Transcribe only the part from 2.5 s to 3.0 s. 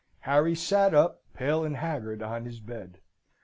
bed.